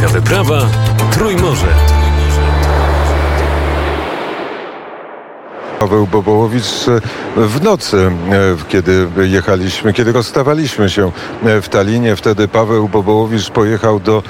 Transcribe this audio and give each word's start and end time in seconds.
Wielka 0.00 0.14
wyprawa 0.14 0.60
Trójmorze. 1.12 1.66
Paweł 5.78 6.06
Bobołowicz 6.06 6.88
e, 6.88 7.00
w 7.36 7.62
nocy, 7.62 7.96
e, 7.96 8.10
kiedy 8.68 9.08
jechaliśmy, 9.16 9.92
kiedy 9.92 10.12
rozstawaliśmy 10.12 10.90
się 10.90 11.12
e, 11.44 11.60
w 11.60 11.68
Talinie, 11.68 12.16
wtedy 12.16 12.48
Paweł 12.48 12.88
Bobołowicz 12.88 13.50
pojechał 13.50 14.00
do 14.00 14.22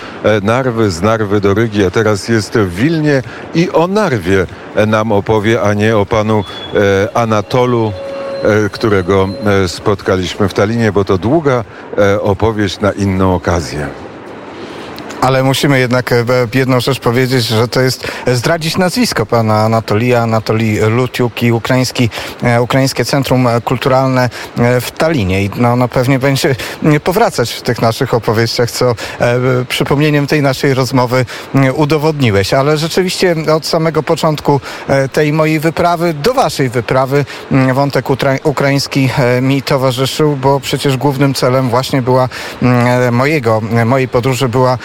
Narwy, 0.42 0.90
z 0.90 1.02
Narwy 1.02 1.40
do 1.40 1.54
Rygi, 1.54 1.84
a 1.84 1.90
teraz 1.90 2.28
jest 2.28 2.58
w 2.58 2.74
Wilnie 2.74 3.22
i 3.54 3.70
o 3.70 3.86
Narwie 3.86 4.46
nam 4.86 5.12
opowie, 5.12 5.62
a 5.62 5.74
nie 5.74 5.96
o 5.96 6.06
panu 6.06 6.44
Anatolu 7.14 7.92
którego 8.72 9.28
spotkaliśmy 9.66 10.48
w 10.48 10.54
Talinie, 10.54 10.92
bo 10.92 11.04
to 11.04 11.18
długa 11.18 11.64
opowieść 12.22 12.80
na 12.80 12.92
inną 12.92 13.34
okazję. 13.34 14.09
Ale 15.20 15.42
musimy 15.42 15.78
jednak 15.78 16.12
e, 16.12 16.24
jedną 16.54 16.80
rzecz 16.80 17.00
powiedzieć, 17.00 17.44
że 17.44 17.68
to 17.68 17.80
jest 17.80 18.08
zdradzić 18.26 18.76
nazwisko 18.76 19.26
pana 19.26 19.62
Anatolija, 19.62 20.22
Anatolii 20.22 20.78
Lutiuk 20.78 21.42
i 21.42 21.52
ukraiński, 21.52 22.10
e, 22.42 22.62
Ukraińskie 22.62 23.04
Centrum 23.04 23.48
Kulturalne 23.64 24.30
e, 24.58 24.80
w 24.80 24.90
Talinie. 24.90 25.44
I 25.44 25.50
no, 25.56 25.76
no 25.76 25.88
pewnie 25.88 26.18
będzie 26.18 26.56
powracać 27.04 27.52
w 27.52 27.62
tych 27.62 27.82
naszych 27.82 28.14
opowieściach, 28.14 28.70
co 28.70 28.94
przypomnieniem 29.68 30.26
tej 30.26 30.42
naszej 30.42 30.74
rozmowy 30.74 31.26
udowodniłeś. 31.74 32.54
Ale 32.54 32.78
rzeczywiście 32.78 33.36
od 33.54 33.66
samego 33.66 34.02
początku 34.02 34.60
tej 35.12 35.32
mojej 35.32 35.60
wyprawy 35.60 36.14
do 36.14 36.34
waszej 36.34 36.68
wyprawy 36.68 37.24
wątek 37.74 38.06
ukraiński 38.44 39.10
mi 39.42 39.62
towarzyszył, 39.62 40.36
bo 40.36 40.60
przecież 40.60 40.96
głównym 40.96 41.34
celem 41.34 41.68
właśnie 41.68 42.02
była 42.02 42.28
mojego, 43.10 43.60
mojej 43.84 44.08
podróży 44.08 44.48
była 44.48 44.78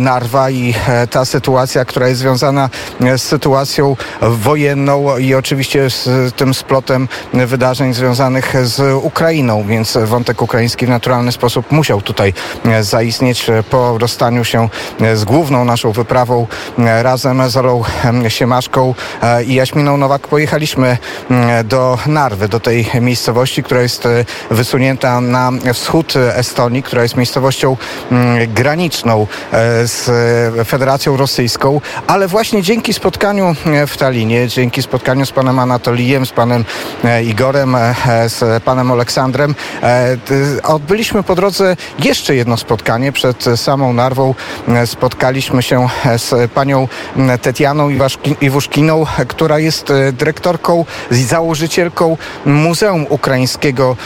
Narwa 0.00 0.50
i 0.50 0.74
e, 0.88 1.06
ta 1.06 1.24
sytuacja, 1.24 1.84
która 1.84 2.08
jest 2.08 2.20
związana 2.20 2.70
e, 3.00 3.18
z 3.18 3.22
sytuacją 3.22 3.96
wojenną 4.22 5.18
i 5.18 5.34
oczywiście 5.34 5.90
z 5.90 6.34
tym 6.34 6.54
splotem 6.54 7.08
wydarzeń 7.32 7.94
związanych 7.94 8.54
z 8.66 9.04
Ukrainą, 9.04 9.64
więc 9.68 9.98
wątek 10.04 10.42
ukraiński 10.42 10.86
w 10.86 10.88
naturalny 10.88 11.32
sposób 11.32 11.72
musiał 11.72 12.02
tutaj 12.02 12.32
zaistnieć 12.80 13.46
po 13.70 13.98
rozstaniu 13.98 14.44
się 14.44 14.68
z 15.14 15.24
główną 15.24 15.64
naszą 15.64 15.92
wyprawą 15.92 16.46
razem 16.78 17.50
z 17.50 17.56
Olą 17.56 17.82
Siemaszką 18.28 18.94
i 19.46 19.54
Jaśminą 19.54 19.96
Nowak. 19.96 20.28
Pojechaliśmy 20.28 20.98
do 21.64 21.98
Narwy, 22.06 22.48
do 22.48 22.60
tej 22.60 22.90
miejscowości, 23.00 23.62
która 23.62 23.82
jest 23.82 24.08
wysunięta 24.50 25.20
na 25.20 25.52
wschód 25.74 26.14
Estonii, 26.16 26.82
która 26.82 27.02
jest 27.02 27.16
miejscowością 27.16 27.76
graniczną 28.48 29.26
z 29.84 30.10
Federacją 30.68 31.16
Rosyjską, 31.16 31.80
ale 32.06 32.28
właśnie 32.28 32.62
dzięki 32.62 32.92
spotkaniu 32.92 33.54
w 33.86 33.96
Talinie, 33.96 34.48
dzięki 34.48 34.82
spotkaniu 34.82 35.26
z 35.26 35.32
panem 35.32 35.58
Anatolijem, 35.58 36.26
z 36.26 36.30
panem 36.30 36.64
e, 37.04 37.24
Igorem, 37.24 37.74
e, 37.74 37.94
z 38.28 38.62
panem 38.62 38.92
Aleksandrem, 38.92 39.54
e, 39.82 40.16
odbyliśmy 40.62 41.22
po 41.22 41.34
drodze 41.34 41.76
jeszcze 41.98 42.34
jedno 42.34 42.56
spotkanie 42.56 43.12
przed 43.12 43.44
samą 43.56 43.92
Narwą. 43.92 44.34
Spotkaliśmy 44.84 45.62
się 45.62 45.88
z 46.16 46.50
panią 46.52 46.88
Tetianą 47.42 47.88
Iwuszkiną, 48.40 49.06
która 49.28 49.58
jest 49.58 49.92
dyrektorką 50.12 50.84
założycielką 51.10 52.16
Muzeum 52.44 53.06
Ukraińskiego 53.08 53.96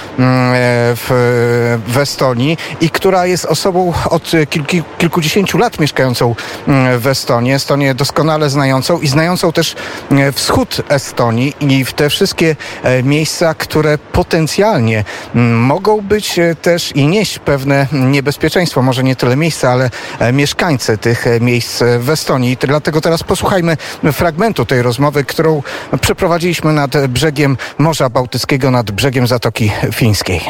w, 0.97 1.81
w 1.89 1.99
Estonii 1.99 2.59
i 2.81 2.91
która 2.91 3.27
jest 3.27 3.45
osobą 3.45 3.93
od 4.11 4.33
kilku, 4.51 4.77
kilkudziesięciu 4.99 5.50
lat 5.59 5.81
mieszkającą 5.81 6.35
mm, 6.69 6.99
w 7.01 7.07
Estonii, 7.07 7.53
Estonię 7.53 7.95
doskonale 7.95 8.51
znającą 8.51 9.01
i 9.01 9.09
znającą 9.09 9.53
też 9.53 9.75
mm, 10.11 10.33
wschód 10.33 10.83
Estonii 10.89 11.55
i 11.61 11.85
w 11.85 11.93
te 11.93 12.11
wszystkie 12.11 12.57
e, 12.83 13.03
miejsca, 13.03 13.55
które 13.55 13.99
potencjalnie 13.99 15.05
mm, 15.35 15.59
mogą 15.59 16.01
być 16.01 16.39
e, 16.39 16.55
też 16.55 16.93
i 16.97 17.07
nieść 17.07 17.39
pewne 17.39 17.87
niebezpieczeństwo, 17.93 18.83
może 18.83 19.03
nie 19.03 19.17
tyle 19.17 19.37
miejsca, 19.37 19.71
ale 19.71 19.91
e, 20.19 20.33
mieszkańcy 20.33 20.99
tych 20.99 21.25
miejsc 21.41 21.83
w 21.99 22.11
Estonii. 22.11 22.57
Dlatego 22.61 23.01
teraz 23.01 23.23
posłuchajmy 23.23 23.77
fragmentu 24.13 24.65
tej 24.65 24.83
rozmowy, 24.83 25.25
którą 25.25 25.63
przeprowadziliśmy 26.01 26.73
nad 26.73 27.07
brzegiem 27.07 27.57
Morza 27.79 28.11
Bałtyckiego, 28.11 28.71
nad 28.71 28.91
brzegiem 28.91 29.27
Zatoki 29.27 29.73
Fińskiej. 29.93 30.41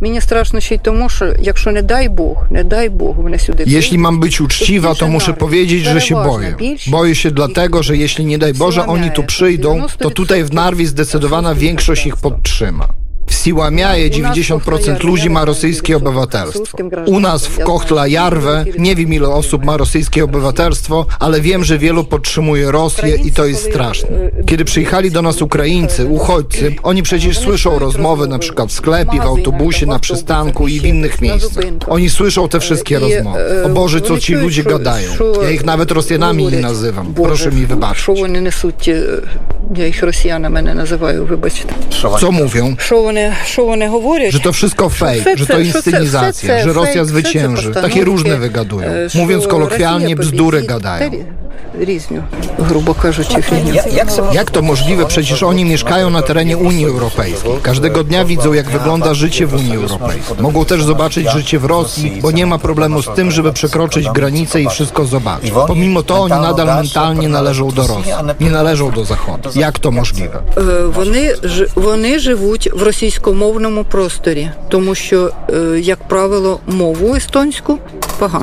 Мені 0.00 0.20
страшно 0.20 0.60
ще 0.60 0.74
й 0.74 0.78
тому, 0.78 1.08
що 1.08 1.34
якщо 1.40 1.72
не 1.72 1.82
дай 1.82 2.08
Бог, 2.08 2.36
не 2.50 2.64
дай 2.64 2.90
Bóg, 2.90 3.14
вони 3.22 3.38
сюди 3.38 3.64
Jeśli 3.66 3.98
mam 3.98 4.20
być 4.20 4.40
uczciwa, 4.40 4.94
to 4.94 5.08
muszę 5.08 5.32
powiedzieć, 5.32 5.84
że 5.84 6.00
się 6.00 6.14
boję. 6.14 6.56
Boję 6.86 7.14
się 7.14 7.30
dlatego, 7.30 7.82
że 7.82 7.96
jeśli 7.96 8.24
nie 8.24 8.38
daj 8.38 8.54
Boże 8.54 8.86
oni 8.86 9.10
tu 9.10 9.24
przyjdą, 9.24 9.86
to 9.98 10.10
tutaj 10.10 10.44
w 10.44 10.52
Narwi 10.52 10.86
zdecydowana 10.86 11.54
większość 11.54 12.06
ich 12.06 12.16
podtrzyma. 12.16 12.99
W 13.41 13.43
Siłamiaje 13.43 14.09
90% 14.09 15.03
ludzi 15.03 15.29
ma 15.29 15.45
rosyjskie 15.45 15.97
obywatelstwo. 15.97 16.77
U 17.05 17.19
nas 17.19 17.45
w 17.47 17.59
Kochtla 17.63 18.07
Jarwę 18.07 18.65
nie 18.77 18.95
wiem 18.95 19.13
ile 19.13 19.29
osób 19.29 19.65
ma 19.65 19.77
rosyjskie 19.77 20.23
obywatelstwo, 20.23 21.05
ale 21.19 21.41
wiem, 21.41 21.63
że 21.63 21.77
wielu 21.77 22.03
podtrzymuje 22.03 22.71
Rosję 22.71 23.15
i 23.15 23.31
to 23.31 23.45
jest 23.45 23.63
straszne. 23.63 24.09
Kiedy 24.45 24.65
przyjechali 24.65 25.11
do 25.11 25.21
nas 25.21 25.41
Ukraińcy, 25.41 26.05
uchodźcy, 26.05 26.75
oni 26.83 27.03
przecież 27.03 27.37
słyszą 27.37 27.79
rozmowy 27.79 28.27
na 28.27 28.39
przykład 28.39 28.69
w 28.69 28.73
sklepie, 28.73 29.17
w 29.17 29.25
autobusie, 29.25 29.85
na 29.85 29.99
przystanku 29.99 30.67
i 30.67 30.79
w 30.79 30.85
innych 30.85 31.21
miejscach. 31.21 31.63
Oni 31.87 32.09
słyszą 32.09 32.49
te 32.49 32.59
wszystkie 32.59 32.99
rozmowy. 32.99 33.63
O 33.65 33.69
Boże, 33.69 34.01
co 34.01 34.19
ci 34.19 34.33
ludzie 34.33 34.63
gadają. 34.63 35.11
Ja 35.43 35.49
ich 35.49 35.65
nawet 35.65 35.91
Rosjanami 35.91 36.45
nie 36.45 36.59
nazywam. 36.59 37.13
Proszę 37.13 37.51
mi 37.51 37.65
wybaczyć. 37.65 38.05
Ich 39.89 40.03
Rosjanami 40.03 40.63
nie 40.63 40.73
nazywają, 40.73 41.25
wybaczcie. 41.25 41.63
Co 42.19 42.31
mówią? 42.31 42.75
Że 44.29 44.39
to 44.39 44.53
wszystko 44.53 44.89
fake, 44.89 45.37
że 45.37 45.45
to 45.45 45.59
inscenizacja, 45.59 46.63
że 46.63 46.73
Rosja 46.73 47.05
zwycięży. 47.05 47.71
Takie 47.71 48.03
różne 48.03 48.37
wygadują. 48.37 48.89
Mówiąc 49.15 49.47
kolokwialnie, 49.47 50.15
bzdury 50.15 50.61
gadają. 50.61 51.11
Різню, 51.80 52.22
грубо 52.58 52.94
кажучи, 52.94 53.42
фігню. 53.42 53.74
Jak 54.32 54.50
to 54.50 54.62
możliwe? 54.62 55.06
Przecież 55.06 55.42
oni 55.42 55.64
mieszkają 55.64 56.10
na 56.10 56.22
terenie 56.22 56.56
Unii 56.56 56.86
Europejskiej. 56.86 57.50
Każdego 57.62 58.04
dnia 58.04 58.24
widzą, 58.24 58.52
jak 58.52 58.70
wygląda 58.70 59.14
życie 59.14 59.46
w 59.46 59.54
Unii 59.54 59.76
Europejskiej. 59.76 60.36
Mogą 60.40 60.64
też 60.64 60.84
zobaczyć 60.84 61.30
życie 61.30 61.58
w 61.58 61.64
Rosji, 61.64 62.18
bo 62.22 62.30
nie 62.30 62.46
ma 62.46 62.58
problemu 62.58 63.02
z 63.02 63.08
tym, 63.14 63.30
żeby 63.30 63.52
przekroczyć 63.52 64.08
granicę 64.10 64.62
i 64.62 64.68
wszystko 64.68 65.04
zobaczyć. 65.04 65.50
Pomimo 65.66 66.02
to 66.02 66.22
oni 66.22 66.34
nadal 66.34 66.66
mentalnie 66.66 67.28
należą 67.28 67.70
do 67.70 67.86
Rosji. 67.86 68.12
Nie 68.40 68.50
należą 68.50 68.90
do 68.90 69.04
Zachodu. 69.04 69.50
Jak 69.54 69.78
to 69.78 69.90
możliwe? 69.90 70.42
Вони, 70.94 71.34
вони 71.74 72.18
живуть 72.18 72.70
в 72.74 72.82
російськомовному 72.82 73.84
просторі, 73.84 74.50
тому 74.68 74.94
що, 74.94 75.30
як 75.80 75.98
правило, 76.08 76.60
мову 76.66 77.14
естонську 77.14 77.78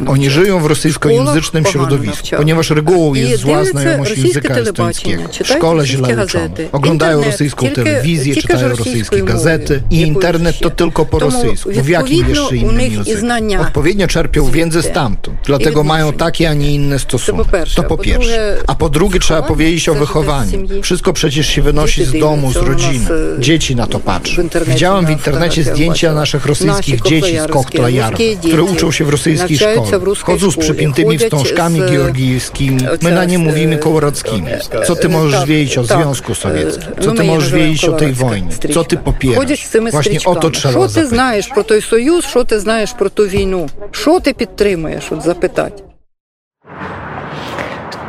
oni 0.06 0.30
żyją 0.30 0.60
w 0.60 0.66
rosyjskojęzycznym 0.66 1.66
środowisku, 1.66 2.28
ponieważ 2.36 2.70
regułą 2.70 3.14
jest 3.14 3.42
zła 3.42 3.64
znajomość 3.64 4.18
języka 4.18 4.54
estońskiego. 4.54 5.22
W 5.44 5.46
szkole 5.46 5.86
źle 5.86 6.24
uczą. 6.24 6.38
Oglądają 6.72 7.24
rosyjską 7.24 7.68
telewizję, 7.68 8.36
czytają 8.36 8.68
rosyjskie 8.68 9.22
gazety 9.22 9.82
i 9.90 10.00
internet 10.00 10.58
to 10.60 10.70
tylko 10.70 11.04
po 11.06 11.18
rosyjsku. 11.18 11.70
W 11.72 11.88
jakim 11.88 12.28
jeszcze 12.28 12.56
innym 12.56 12.80
języku? 12.80 13.26
Odpowiednio 13.60 14.08
czerpią 14.08 14.50
wiedzę 14.50 14.82
stamtąd. 14.82 15.38
Dlatego 15.44 15.84
mają 15.84 16.12
takie, 16.12 16.50
a 16.50 16.54
nie 16.54 16.74
inne 16.74 16.98
stosunki. 16.98 17.50
To 17.76 17.82
po 17.82 17.98
pierwsze. 17.98 18.56
A 18.66 18.74
po 18.74 18.88
drugie 18.88 19.20
trzeba 19.20 19.42
powiedzieć 19.42 19.88
o 19.88 19.94
wychowaniu. 19.94 20.66
Wszystko 20.82 21.12
przecież 21.12 21.46
się 21.46 21.62
wynosi 21.62 22.04
z 22.04 22.12
domu, 22.12 22.52
z 22.52 22.56
rodziny. 22.56 23.06
Dzieci 23.38 23.76
na 23.76 23.86
to 23.86 23.98
patrzą. 24.00 24.42
Widziałam 24.66 25.06
w 25.06 25.10
internecie 25.10 25.64
zdjęcia 25.64 26.14
naszych 26.14 26.46
rosyjskich 26.46 27.02
dzieci 27.02 27.38
z 27.38 27.50
Kochtla 27.50 27.90
Jarwa, 27.90 28.18
które 28.46 28.62
uczą 28.62 28.92
się 28.92 29.04
w 29.04 29.08
rosyjskiej 29.08 29.56
szkole 29.56 29.67
szkoły. 29.67 30.15
Chodzą 30.21 30.51
z 30.51 30.57
przypiętymi 30.57 31.17
wstążkami 31.17 31.79
georgijskimi. 31.79 32.81
My 33.01 33.11
na 33.11 33.25
nie 33.25 33.39
mówimy 33.39 33.77
kołorackimi. 33.77 34.47
Co 34.85 34.95
ty 34.95 35.09
możesz 35.09 35.45
wiedzieć 35.45 35.77
o 35.77 35.83
Związku 35.83 36.35
Sowieckim? 36.35 36.93
Co 37.01 37.11
ty 37.11 37.23
możesz 37.23 37.51
wiedzieć 37.51 37.85
o 37.85 37.91
tej 37.91 38.13
wojnie? 38.13 38.49
Co 38.73 38.83
ty 38.83 38.97
popierasz? 38.97 39.47
Właśnie 39.91 40.19
o 40.25 40.35
to 40.35 40.49
trzeba 40.49 40.73
zapytać. 40.73 40.91
Що 40.91 41.01
ти 41.01 41.07
знаєш 41.07 41.47
про 41.47 41.63
той 41.63 41.81
Союз, 41.81 42.25
що 42.25 42.43
ти 42.43 42.59
знаєш 42.59 42.91
про 42.93 43.09
ту 43.09 43.23
війну? 43.27 43.69
Що 43.91 44.19
ти 44.19 44.33
підтримуєш? 44.33 45.11
От 45.11 45.23
запитати. 45.23 45.83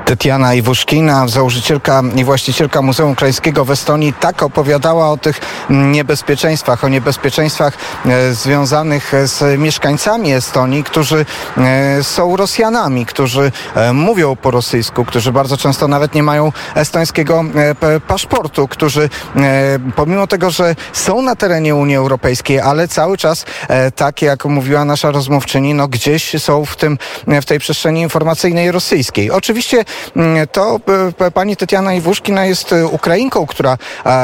Tetiana 0.10 0.54
Iwuszkina, 0.54 1.28
założycielka 1.28 2.02
i 2.16 2.24
właścicielka 2.24 2.82
Muzeum 2.82 3.12
Ukraińskiego 3.12 3.66
w 3.66 3.72
Estonii, 3.72 4.14
tak 4.20 4.44
opowiadała 4.44 5.12
o 5.12 5.18
tych 5.18 5.40
niebezpieczeństwach, 5.70 6.84
o 6.84 6.88
niebezpieczeństwach 6.88 7.78
e, 8.06 8.34
związanych 8.34 9.12
z 9.24 9.60
mieszkańcami 9.60 10.34
Estonii, 10.34 10.84
którzy 10.84 11.26
e, 11.58 12.04
są 12.04 12.36
Rosjanami, 12.36 13.06
którzy 13.06 13.52
e, 13.76 13.94
mówią 13.94 14.36
po 14.36 14.52
rosyjsku, 14.52 15.06
którzy 15.06 15.32
bardzo 15.32 15.58
często 15.58 15.88
nawet 15.88 16.16
nie 16.16 16.24
mają 16.24 16.52
estońskiego 16.76 17.44
paszportu, 18.08 18.68
którzy 18.68 19.10
pomimo 19.96 20.28
tego, 20.28 20.52
że 20.52 20.76
są 20.94 21.22
na 21.22 21.36
terenie 21.36 21.76
Unii 21.76 21.96
Europejskiej, 21.96 22.60
ale 22.60 22.88
cały 22.88 23.18
czas, 23.18 23.46
tak 23.96 24.22
jak 24.22 24.46
mówiła 24.46 24.86
nasza 24.86 25.12
rozmówczyni, 25.12 25.74
no 25.74 25.88
gdzieś 25.88 26.42
są 26.42 26.66
w, 26.66 26.76
tym, 26.76 26.98
w 27.28 27.46
tej 27.46 27.60
przestrzeni 27.60 28.02
informacyjnej 28.02 28.72
rosyjskiej. 28.72 29.32
Oczywiście 29.32 29.86
to 30.52 30.80
pani 31.34 31.58
Tetiana 31.58 31.94
Iwuszkina 31.94 32.46
jest 32.46 32.76
Ukrainką, 32.92 33.48
która 33.48 33.78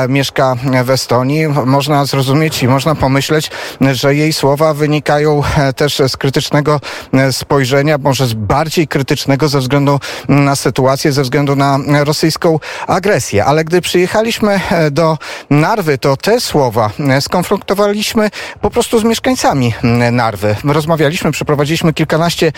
mieszka 0.10 0.56
w 0.84 0.90
Estonii. 0.90 1.48
Można 1.48 2.06
zrozumieć 2.06 2.64
i 2.64 2.68
można 2.68 2.96
pomyśleć, 2.96 3.52
że 3.92 4.16
jej 4.16 4.34
słowa 4.34 4.74
wynikają 4.74 5.42
e, 5.58 5.74
też 5.74 6.02
z 6.08 6.18
krytycznego 6.18 6.80
e, 7.14 7.34
spojrzenia, 7.34 7.98
może 7.98 8.28
z 8.28 8.34
bardziej 8.34 8.88
krytycznego 8.88 9.48
ze 9.48 9.60
względu 9.60 10.00
na 10.30 10.56
sytuację, 10.56 11.12
ze 11.12 11.24
względu 11.24 11.56
na 11.56 11.80
rosyjską 12.04 12.60
agresję. 12.88 13.46
Ale 13.46 13.64
gdy 13.64 13.82
przyjechaliśmy 13.82 14.60
e, 14.72 14.92
do 14.92 15.18
Narwy, 15.50 15.98
to 15.98 16.18
te 16.18 16.42
słowa 16.42 16.90
skonfrontowaliśmy 17.20 18.30
po 18.62 18.70
prostu 18.70 19.00
z 19.00 19.04
mieszkańcami 19.04 19.74
Narwy. 20.12 20.56
Rozmawialiśmy, 20.64 21.32
przeprowadziliśmy 21.32 21.94
kilkanaście 21.94 22.52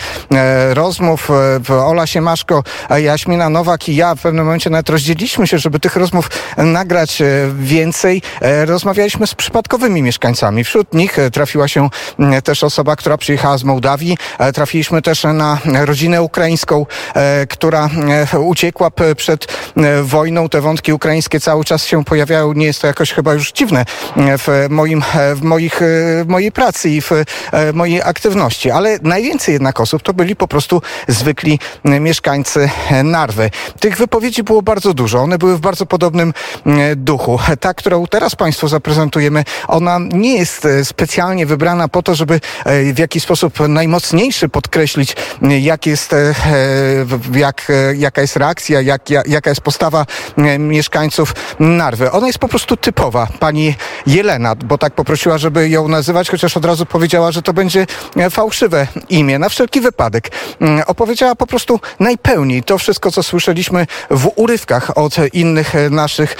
rozmów. 0.70 1.28
Ola 1.68 2.06
Siemaszko, 2.06 2.62
Jaśmina 3.08 3.48
Nowak 3.48 3.88
i 3.88 3.96
ja 3.96 4.14
w 4.14 4.20
pewnym 4.20 4.44
momencie 4.44 4.70
nawet 4.70 4.90
rozdzieliliśmy 4.90 5.46
się, 5.46 5.58
żeby 5.58 5.80
tych 5.80 5.96
rozmów 5.96 6.30
nagrać 6.56 7.22
więcej. 7.58 8.22
Rozmawialiśmy 8.66 9.26
z 9.26 9.34
przypadkowymi 9.34 10.02
mieszkańcami. 10.02 10.64
Wśród 10.64 10.94
nich 10.94 11.16
trafiła 11.32 11.68
się 11.68 11.88
też 12.44 12.64
osoba, 12.64 12.96
która 12.96 13.16
przyjechała 13.16 13.58
z 13.58 13.64
Mołdawii. 13.64 14.18
E, 14.38 14.52
trafiliśmy 14.52 15.02
też 15.02 15.24
na 15.24 15.58
rodzinę 15.84 16.22
ukraińską, 16.22 16.86
e, 17.14 17.46
która 17.46 17.88
e, 18.32 18.38
uciekła 18.38 18.90
przed 19.16 19.46
wojną. 20.02 20.48
Te 20.48 20.60
wątki 20.60 20.92
ukraińskie 20.92 21.40
cały 21.40 21.64
czas 21.64 21.84
się 21.84 22.04
pojawiają. 22.04 22.52
Nie 22.52 22.66
jest 22.66 22.80
to 22.80 22.86
jakoś 22.86 23.12
chyba 23.12 23.34
już 23.34 23.52
dziwne 23.52 23.84
w, 24.16 24.66
moim, 24.70 25.02
w, 25.36 25.42
moich, 25.42 25.80
w 26.24 26.28
mojej 26.28 26.52
pracy 26.52 26.90
i 26.90 27.00
w 27.00 27.10
mojej 27.72 28.02
aktywności. 28.02 28.70
Ale 28.70 28.98
najwięcej 29.02 29.52
jednak 29.52 29.80
osób 29.80 30.02
to 30.02 30.14
byli 30.14 30.36
po 30.36 30.48
prostu 30.48 30.82
zwykli 31.08 31.58
mieszkańcy 31.84 32.70
Narwy. 33.04 33.50
Tych 33.80 33.96
wypowiedzi 33.96 34.42
było 34.42 34.62
bardzo 34.62 34.94
dużo. 34.94 35.18
One 35.18 35.38
były 35.38 35.56
w 35.56 35.60
bardzo 35.60 35.86
podobnym 35.86 36.32
duchu. 36.96 37.38
Ta, 37.60 37.74
którą 37.74 38.06
teraz 38.06 38.36
Państwu 38.36 38.68
zaprezentujemy, 38.68 39.44
ona 39.68 39.98
nie 40.12 40.38
jest 40.38 40.68
specjalnie 40.84 41.46
wybrana 41.46 41.88
po 41.88 42.02
to, 42.02 42.14
żeby 42.14 42.40
w 42.94 42.98
jakiś 42.98 43.22
sposób 43.22 43.60
najmocniejszy 43.68 44.48
podkreślić, 44.48 45.16
jak 45.60 45.86
jest, 45.86 46.12
e, 46.12 46.34
jak, 47.34 47.72
jaka 47.94 48.20
jest 48.20 48.36
reakcja, 48.36 48.80
jak, 48.80 49.10
jaka 49.10 49.50
jest 49.50 49.60
postawa 49.60 50.06
e, 50.38 50.58
mieszkańców 50.58 51.34
Narwy. 51.58 52.10
Ona 52.10 52.26
jest 52.26 52.38
po 52.38 52.48
prostu 52.48 52.76
typowa. 52.76 53.26
Pani 53.40 53.74
Jelena, 54.06 54.54
bo 54.54 54.78
tak 54.78 54.94
poprosiła, 54.94 55.38
żeby 55.38 55.68
ją 55.68 55.88
nazywać, 55.88 56.30
chociaż 56.30 56.56
od 56.56 56.64
razu 56.64 56.86
powiedziała, 56.86 57.32
że 57.32 57.42
to 57.42 57.52
będzie 57.52 57.86
e, 58.16 58.30
fałszywe 58.30 58.86
imię. 59.08 59.38
Na 59.38 59.48
wszelki 59.48 59.80
wypadek. 59.80 60.30
Mm, 60.60 60.82
opowiedziała 60.86 61.34
po 61.34 61.46
prostu 61.46 61.80
najpełniej 62.00 62.62
to 62.62 62.78
wszystko, 62.78 62.87
co 63.10 63.22
słyszeliśmy 63.22 63.86
w 64.10 64.30
urywkach 64.36 64.98
od 64.98 65.16
innych 65.32 65.72
naszych 65.90 66.36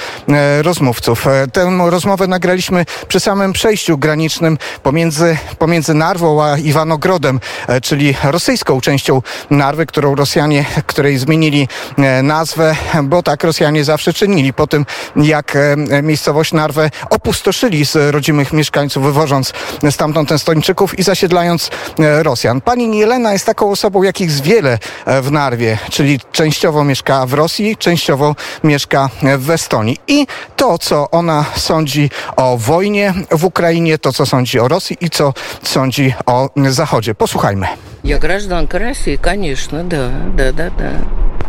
rozmówców. 0.61 1.25
Tę 1.53 1.77
rozmowę 1.89 2.27
nagraliśmy 2.27 2.85
przy 3.07 3.19
samym 3.19 3.53
przejściu 3.53 3.97
granicznym 3.97 4.57
pomiędzy, 4.83 5.37
pomiędzy 5.59 5.93
Narwą 5.93 6.43
a 6.43 6.57
Iwanogrodem, 6.57 7.39
e, 7.67 7.81
czyli 7.81 8.15
rosyjską 8.23 8.81
częścią 8.81 9.21
Narwy, 9.49 9.85
którą 9.85 10.15
Rosjanie, 10.15 10.65
której 10.85 11.17
zmienili 11.17 11.67
e, 11.97 12.23
nazwę, 12.23 12.75
bo 13.03 13.23
tak 13.23 13.43
Rosjanie 13.43 13.83
zawsze 13.83 14.13
czynili. 14.13 14.53
Po 14.53 14.67
tym, 14.67 14.85
jak 15.15 15.55
e, 15.55 16.01
miejscowość 16.03 16.53
Narwę 16.53 16.89
opustoszyli 17.09 17.85
z 17.85 18.13
rodzimych 18.13 18.53
mieszkańców, 18.53 19.03
wywożąc 19.03 19.53
stamtąd 19.91 20.31
Estończyków 20.31 20.99
i 20.99 21.03
zasiedlając 21.03 21.69
Rosjan. 21.97 22.61
Pani 22.61 22.97
Jelena 22.97 23.33
jest 23.33 23.45
taką 23.45 23.71
osobą, 23.71 24.03
jakich 24.03 24.31
z 24.31 24.41
wiele 24.41 24.79
w 25.21 25.31
Narwie, 25.31 25.77
czyli 25.89 26.19
częściowo 26.32 26.84
mieszka 26.84 27.26
w 27.26 27.32
Rosji, 27.32 27.76
częściowo 27.76 28.34
mieszka 28.64 29.10
w 29.38 29.50
Estonii. 29.50 29.98
I 30.08 30.26
to, 30.56 30.78
co 30.78 31.10
ona 31.10 31.44
sądzi 31.56 32.10
o 32.36 32.58
wojnie 32.58 33.14
w 33.30 33.44
Ukrainie, 33.44 33.98
to, 33.98 34.12
co 34.12 34.26
sądzi 34.26 34.60
o 34.60 34.68
Rosji 34.68 34.96
i 35.00 35.10
co 35.10 35.34
sądzi 35.62 36.14
o 36.26 36.50
Zachodzie. 36.56 37.14
Posłuchajmy. 37.14 37.66
Я 38.04 38.18
гражданка 38.18 38.78
России, 38.78 39.16
конечно, 39.16 39.82
да, 39.82 40.10
да, 40.36 40.52
да, 40.52 40.70
да. 40.70 40.90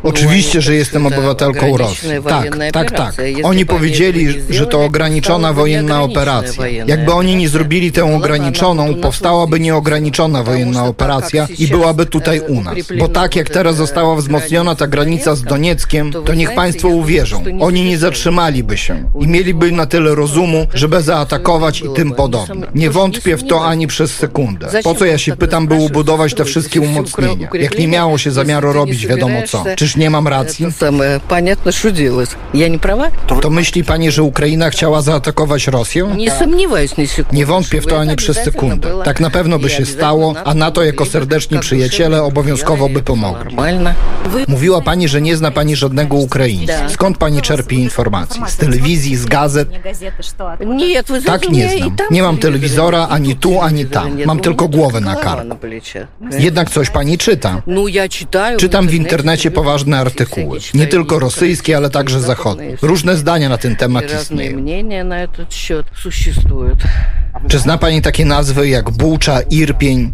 Oczywiście, 0.02 0.60
że 0.60 0.74
jestem 0.74 1.06
obywatelką 1.06 1.76
Rosji. 1.76 2.08
Tak, 2.28 2.56
tak, 2.72 2.90
tak. 2.90 3.14
Oni 3.42 3.66
powiedzieli, 3.66 4.42
że 4.50 4.66
to 4.66 4.84
ograniczona 4.84 5.52
wojenna 5.52 6.02
operacja. 6.02 6.68
Jakby 6.68 7.12
oni 7.12 7.36
nie 7.36 7.48
zrobili 7.48 7.92
tę 7.92 8.14
ograniczoną, 8.14 8.94
powstałaby 8.94 9.60
nieograniczona 9.60 10.42
wojenna 10.42 10.84
operacja 10.84 11.46
i 11.58 11.66
byłaby 11.66 12.06
tutaj 12.06 12.40
u 12.40 12.62
nas. 12.62 12.74
Bo 12.98 13.08
tak 13.08 13.36
jak 13.36 13.50
teraz 13.50 13.76
została 13.76 14.16
wzmocniona 14.16 14.74
ta 14.74 14.86
granica 14.86 15.34
z 15.34 15.42
Donieckiem, 15.42 16.12
to 16.26 16.34
niech 16.34 16.54
państwo 16.54 16.88
uwierzą. 16.88 17.44
Oni 17.60 17.84
nie 17.84 17.98
zatrzymaliby 17.98 18.76
się 18.76 19.10
i 19.20 19.28
mieliby 19.28 19.72
na 19.72 19.86
tyle 19.86 20.14
rozumu, 20.14 20.66
żeby 20.74 21.02
zaatakować 21.02 21.80
i 21.80 21.88
tym 21.96 22.12
podobne. 22.12 22.66
Nie 22.74 22.90
wątpię 22.90 23.36
w 23.36 23.46
to 23.46 23.64
ani 23.66 23.86
przez 23.86 24.14
sekundę. 24.14 24.68
Po 24.84 24.94
co 24.94 25.04
ja 25.04 25.18
się 25.18 25.36
pytam, 25.36 25.66
by 25.66 25.74
ubudować 25.74 26.34
te 26.34 26.44
wszystkie 26.44 26.80
umocnienia? 26.80 27.48
Jak 27.54 27.78
nie 27.78 27.88
miało 27.88 28.18
się 28.18 28.30
zamiaru 28.30 28.72
robić 28.72 29.06
wiadomo 29.06 29.42
co. 29.46 29.64
Czyż 29.89 29.95
nie 29.95 30.09
mam 30.09 30.27
racji? 30.27 30.65
Понятно, 31.27 31.71
что 31.71 31.91
делать. 31.91 32.29
Я 32.53 32.69
не 32.69 32.79
права? 32.79 33.11
To 33.41 33.49
myśli 33.49 33.83
pani, 33.83 34.11
że 34.11 34.23
Ukraina 34.23 34.69
chciała 34.69 35.01
zaatakować 35.01 35.67
Rosję? 35.67 36.07
Nie 36.17 36.31
сомневаюсь 36.31 36.97
ни 36.97 37.07
секунды. 37.07 37.33
Nie 37.33 37.45
wątpię 37.45 37.81
w 37.81 37.85
to 37.85 37.99
ani 37.99 38.15
przez 38.15 38.37
sekundę. 38.37 38.89
Tak 39.03 39.19
na 39.19 39.29
pewno 39.29 39.59
by 39.59 39.69
się 39.69 39.85
stało, 39.85 40.35
a 40.45 40.53
NATO 40.53 40.83
jako 40.83 41.05
serdeczni 41.05 41.59
przyjaciele 41.59 42.23
obowiązkowo 42.23 42.89
by 42.89 43.01
pomogli. 43.01 43.57
Mówiła 44.47 44.81
pani, 44.81 45.07
że 45.07 45.21
nie 45.21 45.37
zna 45.37 45.51
pani 45.51 45.75
żadnego 45.75 46.17
Ukraińca. 46.17 46.89
Skąd 46.89 47.17
pani 47.17 47.41
czerpie 47.41 47.75
informacje? 47.75 48.41
Z 48.47 48.57
telewizji, 48.57 49.15
z 49.15 49.25
gazet? 49.25 49.69
Tak 51.25 51.49
nie 51.49 51.69
znam. 51.69 51.95
Nie 52.11 52.21
mam 52.21 52.37
telewizora 52.37 53.07
ani 53.07 53.35
tu, 53.35 53.61
ani 53.61 53.85
tam. 53.85 54.17
Mam 54.25 54.39
tylko 54.39 54.67
głowę 54.67 55.01
na 55.01 55.15
karku. 55.15 55.57
Jednak 56.39 56.69
coś 56.69 56.89
pani 56.89 57.17
czyta. 57.17 57.61
Czytam 58.57 58.87
w 58.87 58.93
internecie 58.93 59.51
poważne 59.51 59.78
artykuły. 59.98 60.58
Nie 60.74 60.86
tylko 60.86 61.18
rosyjskie, 61.18 61.76
ale 61.76 61.90
także 61.90 62.20
zachodnie. 62.20 62.76
Różne 62.82 63.16
zdania 63.16 63.48
na 63.48 63.58
ten 63.58 63.76
temat 63.76 64.04
istnieją. 64.22 64.58
Czy 67.48 67.58
zna 67.58 67.78
pani 67.78 68.02
takie 68.02 68.24
nazwy 68.24 68.68
jak 68.68 68.90
Bucza, 68.90 69.40
Irpień? 69.40 70.12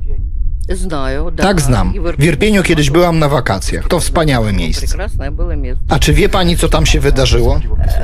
Tak, 1.38 1.62
znam. 1.62 1.94
W 2.18 2.24
Irpieniu 2.24 2.64
kiedyś 2.64 2.90
byłam 2.90 3.20
na 3.20 3.30
wakacjach. 3.30 3.88
To 3.88 4.00
wspaniałe 4.00 4.54
miejsce. 4.54 4.98
A 5.90 6.00
czy 6.00 6.14
wie 6.14 6.30
pani, 6.30 6.58
co 6.58 6.70
tam 6.70 6.86
się 6.86 7.00
wydarzyło? 7.00 7.60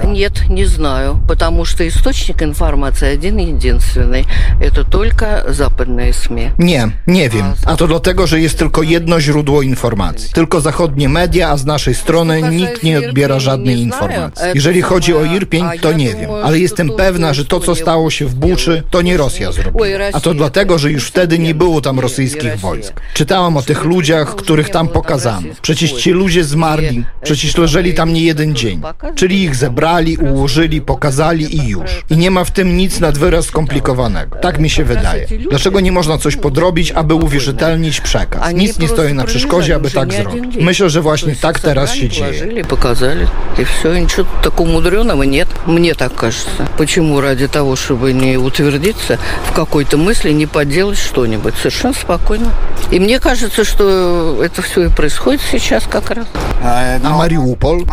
Nie, 0.08 0.30
nie 0.50 0.68
знаю, 0.68 1.20
потому 1.28 1.66
что 1.66 1.88
источник 1.88 2.42
информации 2.42 3.14
один 3.14 3.38
единственный. 3.38 4.26
Это 4.60 4.84
только 4.84 5.26
западные 5.48 6.14
СМИ. 6.14 6.52
Nie, 6.60 6.88
nie 7.08 7.30
wiem. 7.30 7.46
A 7.66 7.76
to 7.76 7.88
dlatego, 7.88 8.28
że 8.28 8.40
jest 8.40 8.60
tylko 8.60 8.84
jedno 8.84 9.22
źródło 9.22 9.62
informacji. 9.62 10.30
Tylko 10.34 10.62
zachodnie 10.62 11.10
media, 11.10 11.50
a 11.50 11.58
z 11.58 11.66
naszej 11.66 11.96
strony 11.96 12.42
nikt 12.42 12.84
nie 12.84 13.00
odbiera 13.00 13.40
żadnej 13.40 13.80
informacji. 13.80 14.46
Jeżeli 14.54 14.82
chodzi 14.82 15.14
o 15.16 15.26
Irpień, 15.26 15.66
to 15.82 15.94
nie 15.94 16.16
wiem. 16.16 16.32
Ale 16.44 16.60
jestem 16.60 16.90
pewna, 16.90 17.34
że 17.34 17.46
to, 17.46 17.60
co 17.60 17.76
stało 17.76 18.10
się 18.10 18.26
w 18.26 18.36
Buczy, 18.36 18.84
to 18.90 19.02
nie 19.02 19.18
Rosja 19.18 19.52
zrobiła. 19.52 19.88
A 20.14 20.20
to 20.20 20.34
dlatego, 20.34 20.78
że 20.78 20.92
już 20.92 21.08
wtedy 21.08 21.40
nie 21.40 21.56
było 21.56 21.82
tam 21.82 22.00
rosyjskich 22.00 22.51
wojsk. 22.58 23.02
Czytałam 23.14 23.58
o 23.58 23.62
tych 23.62 23.84
ludziach, 23.84 24.36
których 24.36 24.70
tam 24.70 24.88
pokazano. 24.88 25.48
Przecież 25.62 25.92
ci 25.92 26.12
ludzie 26.12 26.44
zmarli, 26.44 27.06
przecież 27.24 27.58
leżeli 27.58 27.94
tam 27.94 28.14
nie 28.14 28.22
jeden 28.22 28.56
dzień. 28.56 28.82
Czyli 29.16 29.44
ich 29.44 29.56
zebrali, 29.56 30.18
ułożyli, 30.18 30.82
pokazali 30.82 31.58
i 31.58 31.68
już. 31.68 31.92
I 32.10 32.18
nie 32.18 32.32
ma 32.32 32.44
w 32.44 32.52
tym 32.52 32.78
nic 32.78 33.00
nad 33.00 33.18
wyraz 33.18 33.46
skomplikowanego. 33.46 34.38
Tak 34.38 34.60
mi 34.60 34.70
się 34.70 34.84
wydaje. 34.84 35.28
Dlaczego 35.50 35.80
nie 35.80 35.92
można 35.92 36.18
coś 36.18 36.36
podrobić, 36.36 36.92
aby 36.92 37.14
uwierzytelnić 37.14 38.02
przekaz? 38.02 38.54
Nic 38.54 38.80
nie 38.80 38.88
stoi 38.88 39.14
na 39.14 39.26
przeszkodzie, 39.26 39.76
aby 39.76 39.92
tak 39.92 40.14
zrobić. 40.14 40.56
Myślę, 40.62 40.90
że 40.90 41.02
właśnie 41.02 41.36
tak 41.36 41.60
teraz 41.60 41.94
się 41.94 42.10
dzieje. 42.10 42.64
Показали, 42.68 43.28
и 43.58 43.64
все, 43.64 44.02
ничего 44.02 44.28
такого 44.44 44.70
мудреного 44.70 45.24
нет. 45.24 45.48
Мне 45.68 45.96
так 45.96 46.16
кажется. 46.16 46.68
Почему 46.78 47.22
ради 47.22 47.48
того, 47.48 47.76
чтобы 47.76 48.14
не 48.14 48.38
утвердиться 48.38 49.18
в 49.46 49.52
какой-то 49.54 49.98
мысли, 49.98 50.32
не 50.34 50.46
поделать 50.46 50.98
что-нибудь? 50.98 51.54
Совершенно 51.56 51.94
спокойно 51.94 52.41
Точно. 52.42 52.52
И 52.92 53.00
мне 53.00 53.20
кажется, 53.20 53.66
что 53.66 54.44
это 54.44 54.62
все 54.62 54.86
и 54.86 54.90
происходит 54.90 55.42
сейчас 55.52 55.84
как 55.90 56.12
раз. 56.12 56.28
A 56.64 57.10
Mariupol? 57.10 57.86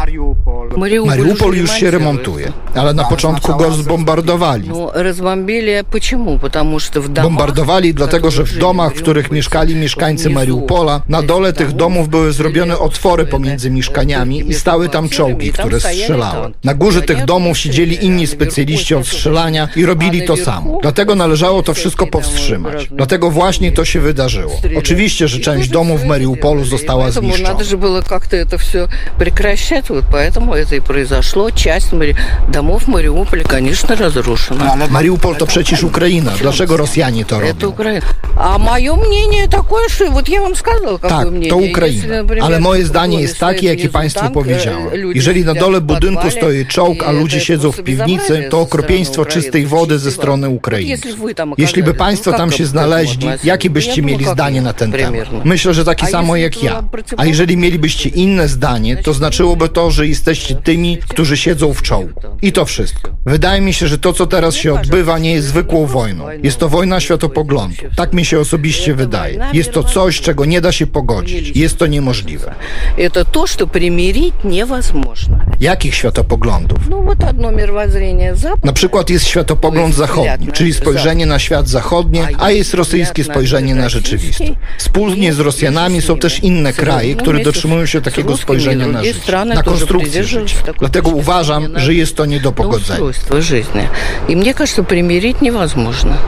Mariupol 1.07 1.57
już 1.57 1.71
się 1.71 1.91
remontuje, 1.91 2.53
ale 2.75 2.95
na 2.95 3.05
początku 3.05 3.57
go 3.57 3.71
zbombardowali. 3.71 4.71
Bombardowali 7.23 7.95
dlatego, 7.95 8.31
że 8.31 8.45
w 8.45 8.59
domach, 8.59 8.95
w 8.95 9.03
których 9.03 9.31
mieszkali 9.31 9.75
mieszkańcy 9.75 10.31
Mariupola, 10.31 11.01
na 11.09 11.23
dole 11.23 11.53
tych 11.53 11.73
domów 11.73 12.09
były 12.09 12.33
zrobione 12.33 12.79
otwory 12.79 13.27
pomiędzy 13.27 13.71
mieszkaniami 13.71 14.51
i 14.51 14.55
stały 14.55 14.89
tam 14.89 15.09
czołgi, 15.09 15.53
które 15.53 15.81
strzelały. 15.81 16.53
Na 16.65 16.75
górze 16.75 17.03
tych 17.03 17.25
domów 17.25 17.59
siedzieli 17.59 18.05
inni 18.05 18.27
specjaliści 18.27 18.95
od 18.95 19.07
strzelania 19.07 19.69
i 19.77 19.87
robili 19.87 20.23
to 20.23 20.37
samo. 20.37 20.79
Dlatego 20.83 21.15
należało 21.15 21.63
to 21.63 21.75
wszystko 21.75 22.07
powstrzymać. 22.07 22.89
Dlatego 22.89 23.31
właśnie 23.31 23.73
to 23.73 23.85
się 23.85 24.01
wydarzyło. 24.01 24.38
Oczywiście, 24.77 25.29
że 25.29 25.39
część 25.39 25.69
domów 25.69 26.01
w 26.01 26.05
Mariupolu 26.05 26.65
została 26.65 27.11
zniszczona. 27.11 27.55
все 28.59 28.89
прекращать, 29.19 29.91
вот 29.91 30.05
поэтому 30.13 30.55
это 30.55 30.77
и 30.77 30.81
произошло. 30.81 31.51
Часть 31.51 31.93
домов 32.49 32.89
Мариуполя, 32.89 33.45
конечно, 33.45 33.97
разрушена. 33.97 34.77
Mariupol 34.91 35.37
to 35.37 35.47
przecież 35.47 35.83
Ukraina. 35.83 36.33
Dlaczego 36.41 36.77
Rosjanie 36.77 37.25
to 37.25 37.41
robią? 37.41 37.53
Это 37.53 37.69
Украина. 37.69 38.07
А 38.37 38.59
мое 38.59 38.97
мнение 38.97 39.49
такое, 39.49 39.89
что 39.89 40.11
вот 40.11 40.29
я 40.29 40.43
вам 40.43 40.55
сказала, 40.57 40.99
какое 40.99 41.09
Tak, 41.09 41.31
мнение. 41.31 41.51
to 41.51 41.57
Ukraina. 41.57 42.15
Ale 42.43 42.61
moje 42.61 42.87
zdanie 42.87 43.21
jest 43.21 43.39
takie, 43.39 43.67
jakie 43.67 43.89
Państwu 43.89 44.31
powiedziałem. 44.31 44.89
Jeżeli 45.15 45.45
na 45.45 45.55
dole 45.55 45.81
budynku 45.81 46.31
stoi 46.31 46.67
czołg, 46.67 47.03
a 47.03 47.13
ludzie 47.13 47.41
siedzą 47.41 47.73
w 47.73 47.83
piwnicy, 47.83 48.49
to 48.51 48.61
okropieństwo 48.61 49.25
czystej 49.25 49.67
wody 49.67 49.99
ze 49.99 50.11
strony 50.11 50.49
Ukraińców. 50.49 51.11
Jeśli 51.59 51.83
by 51.83 51.95
Państwo 51.95 52.33
tam 52.33 52.53
się 52.53 52.67
znaleźli, 52.67 53.29
jakie 53.45 53.71
byście 53.71 54.03
mieli 54.03 54.18
zdanie 54.33 54.63
na 54.63 54.73
ten 54.73 54.93
temat? 54.93 55.45
Myślę, 55.45 55.75
że 55.75 55.85
takie 55.85 56.07
samo 56.07 56.37
jak 56.37 56.63
ja. 56.63 56.83
A 57.17 57.25
jeżeli 57.25 57.57
mielibyście 57.57 58.09
inne 58.09 58.49
zdanie, 58.49 58.97
to 58.97 59.15
znaczyłoby 59.15 59.69
to, 59.69 59.91
że 59.91 60.07
jesteście 60.07 60.55
tymi, 60.55 60.99
którzy 61.09 61.37
siedzą 61.37 61.75
w 61.75 61.83
czołgu. 61.83 62.21
I 62.43 62.53
to 62.53 62.65
wszystko. 62.65 63.11
Wydaje 63.27 63.61
mi 63.61 63.73
się, 63.73 63.89
że 63.89 63.99
to, 63.99 64.13
co 64.13 64.27
teraz 64.27 64.55
się 64.55 64.75
odbywa, 64.75 65.19
nie 65.19 65.33
jest 65.33 65.49
zwykłą 65.49 65.87
wojną. 65.87 66.25
Jest 66.43 66.59
to 66.59 66.69
wojna 66.69 67.01
światopoglądu. 67.01 67.77
Tak 67.97 68.13
mi 68.13 68.25
się 68.25 68.39
osobiście 68.41 68.95
wydaje. 68.95 69.39
Jest 69.53 69.73
to 69.73 69.85
coś, 69.85 70.21
czego 70.21 70.45
nie 70.45 70.61
da 70.61 70.73
się 70.73 70.87
pogodzić. 70.87 71.57
Jest 71.57 71.79
to 71.79 71.87
niemożliwe. 71.87 72.55
To 73.13 73.25
to, 73.25 73.45
co 73.49 73.67
примирить 73.67 74.45
невозможно. 74.45 75.39
Jakich 75.61 75.95
światopoglądów? 75.95 76.79
Na 78.65 78.73
przykład 78.73 79.11
jest 79.11 79.27
światopogląd 79.27 79.95
zachodni, 79.95 80.53
czyli 80.53 80.75
spojrzenie 80.75 81.27
na 81.27 81.39
świat 81.39 81.69
zachodni, 81.69 82.21
a 82.39 82.51
jest 82.51 82.75
rosyjskie 82.75 83.25
spojrzenie 83.25 83.75
na 83.75 83.89
rzeczywistość. 83.89 84.08
Wspólnie 84.79 85.33
z 85.33 85.41
Rosjanami 85.41 86.03
są 86.03 86.19
też 86.19 86.41
inne 86.41 86.73
kraje, 86.73 87.15
które 87.15 87.41
dotrzymują 87.43 87.87
się 87.87 88.01
takiego 88.01 88.37
spojrzenia 88.37 88.87
na 88.87 89.05
życie, 89.05 89.45
na 89.45 89.63
konstrukcję 89.63 90.25
życia. 90.25 90.57
Dlatego 90.79 91.11
uważam, 91.11 91.79
że 91.79 91.95
jest 91.95 92.17
to 92.17 92.27
nie 92.27 92.41
do 92.41 92.53
pogodzenia. 92.53 93.01
I 94.29 94.37
mnie 94.37 94.55
кажется, 94.55 94.83
примирить 94.83 95.43
невозможно. 95.43 96.19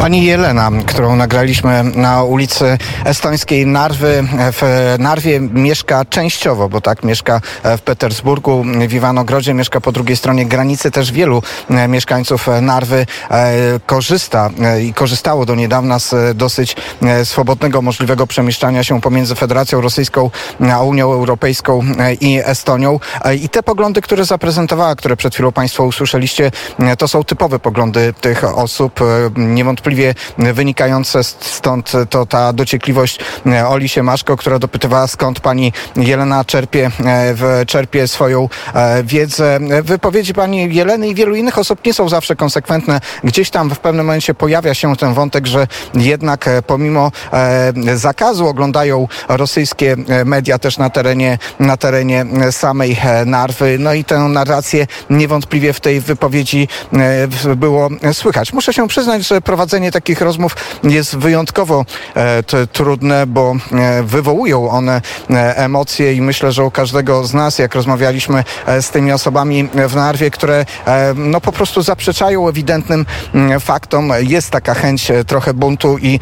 Pani 0.00 0.24
Jelena, 0.24 0.70
którą 0.86 1.16
nagraliśmy 1.16 1.84
na 1.84 2.22
ulicy 2.22 2.78
estońskiej 3.04 3.66
Narwy, 3.66 4.24
w 4.52 4.94
Narwie 4.98 5.40
mieszka 5.40 6.04
częściowo, 6.04 6.68
bo 6.68 6.80
tak 6.80 7.04
mieszka 7.04 7.40
w 7.64 7.80
Petersburgu, 7.80 8.64
w 8.88 8.92
Iwanogrodzie, 8.92 9.54
mieszka 9.54 9.80
po 9.80 9.92
drugiej 9.92 10.16
stronie 10.16 10.46
granicy. 10.46 10.90
Też 10.90 11.12
wielu 11.12 11.42
mieszkańców 11.88 12.48
Narwy 12.62 13.06
e, 13.30 13.54
korzysta 13.86 14.50
e, 14.62 14.82
i 14.82 14.94
korzystało 14.94 15.46
do 15.46 15.54
niedawna 15.54 15.98
z 15.98 16.36
dosyć 16.36 16.76
e, 17.02 17.24
swobodnego, 17.24 17.82
możliwego 17.82 18.26
przemieszczania 18.26 18.84
się 18.84 19.00
pomiędzy 19.00 19.34
Federacją 19.34 19.80
Rosyjską 19.80 20.30
a 20.72 20.82
Unią 20.82 21.12
Europejską 21.12 21.82
i 22.20 22.40
Estonią. 22.44 23.00
I 23.40 23.48
te 23.48 23.62
poglądy, 23.62 24.00
które 24.00 24.24
zaprezentowała, 24.24 24.96
które 24.96 25.16
przed 25.16 25.34
chwilą 25.34 25.52
Państwo 25.52 25.84
usłyszeliście, 25.84 26.50
to 26.98 27.08
są 27.08 27.24
typowe 27.24 27.58
poglądy 27.58 28.14
tych 28.20 28.44
osób. 28.44 29.00
Niewątpliwie 29.36 29.89
niewątpliwie 29.90 30.14
wynikające 30.54 31.24
stąd 31.24 31.92
to 32.10 32.26
ta 32.26 32.52
dociekliwość 32.52 33.18
e, 33.46 33.68
Oli 33.68 33.88
Siemaszko, 33.88 34.36
która 34.36 34.58
dopytywała 34.58 35.06
skąd 35.06 35.40
pani 35.40 35.72
Jelena 35.96 36.44
czerpie, 36.44 36.90
e, 37.04 37.66
czerpie 37.66 38.08
swoją 38.08 38.48
e, 38.74 39.02
wiedzę. 39.02 39.58
Wypowiedzi 39.82 40.34
pani 40.34 40.74
Jeleny 40.74 41.08
i 41.08 41.14
wielu 41.14 41.34
innych 41.34 41.58
osób 41.58 41.84
nie 41.86 41.94
są 41.94 42.08
zawsze 42.08 42.36
konsekwentne. 42.36 43.00
Gdzieś 43.24 43.50
tam 43.50 43.70
w 43.70 43.78
pewnym 43.78 44.06
momencie 44.06 44.34
pojawia 44.34 44.74
się 44.74 44.96
ten 44.96 45.14
wątek, 45.14 45.46
że 45.46 45.66
jednak 45.94 46.48
pomimo 46.66 47.12
zakazu 47.94 48.46
oglądają 48.46 49.08
rosyjskie 49.28 49.96
media 50.24 50.58
też 50.58 50.78
na 50.78 50.90
terenie, 50.90 51.38
na 51.58 51.76
terenie 51.76 52.26
samej 52.50 52.96
Narwy. 53.26 53.76
No 53.78 53.94
i 53.94 54.04
tę 54.04 54.18
narrację 54.18 54.86
niewątpliwie 55.10 55.72
w 55.72 55.80
tej 55.80 56.00
wypowiedzi 56.00 56.68
było 57.56 57.88
słychać. 58.12 58.52
Muszę 58.52 58.72
się 58.72 58.88
przyznać, 58.88 59.28
że 59.28 59.40
prowadzenie 59.40 59.79
prowadzenie 59.80 59.92
takich 59.92 60.20
rozmów 60.20 60.56
jest 60.84 61.16
wyjątkowo 61.16 61.84
e, 62.14 62.42
trudne, 62.72 63.26
bo 63.26 63.54
e, 63.72 64.02
wywołują 64.02 64.70
one 64.70 65.02
e, 65.30 65.56
emocje 65.56 66.14
i 66.14 66.20
myślę, 66.20 66.52
że 66.52 66.64
u 66.64 66.70
każdego 66.70 67.24
z 67.24 67.34
nas, 67.34 67.58
jak 67.58 67.74
rozmawialiśmy 67.74 68.44
z 68.80 68.90
tymi 68.90 69.12
osobami 69.12 69.68
w 69.88 69.94
Narwie, 69.94 70.30
które 70.30 70.64
no 71.14 71.40
po 71.40 71.52
prostu 71.52 71.82
zaprzeczają 71.82 72.48
ewidentnym 72.48 73.06
mm, 73.34 73.60
faktom, 73.60 74.12
jest 74.20 74.50
taka 74.50 74.74
chęć 74.74 75.12
trochę 75.26 75.54
buntu 75.54 75.98
i 75.98 76.20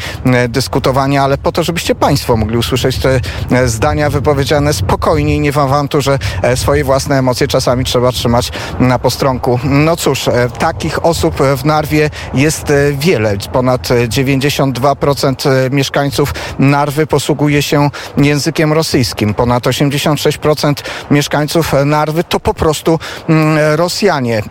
dyskutowania, 0.48 1.22
ale 1.22 1.38
po 1.38 1.52
to, 1.52 1.62
żebyście 1.62 1.94
Państwo 1.94 2.36
mogli 2.36 2.56
usłyszeć 2.56 2.98
te 2.98 3.20
zdania 3.66 4.10
wypowiedziane 4.10 4.72
spokojnie 4.72 5.36
i 5.36 5.40
nie 5.40 5.52
w 5.52 5.58
awanturze 5.58 6.18
swoje 6.54 6.84
własne 6.84 7.18
emocje 7.18 7.48
czasami 7.48 7.84
trzeba 7.84 8.12
trzymać 8.12 8.52
na 8.80 8.98
postronku. 8.98 9.60
No 9.64 9.96
cóż, 9.96 10.30
takich 10.58 11.04
osób 11.04 11.34
w 11.56 11.64
Narwie 11.64 12.10
jest 12.34 12.72
wiele 12.92 13.38
ponad 13.47 13.88
92% 13.88 15.50
e, 15.50 15.71
mieszkańców 15.71 16.35
Narwy 16.59 17.07
posługuje 17.07 17.62
się 17.62 17.90
językiem 18.16 18.73
rosyjskim. 18.73 19.35
Ponad 19.35 19.64
86% 19.64 20.75
mieszkańców 21.11 21.73
Narwy 21.85 22.25
to 22.25 22.40
po 22.40 22.54
prostu 22.54 22.99
mm, 23.28 23.59
Rosjanie. 23.76 24.38
E, 24.38 24.42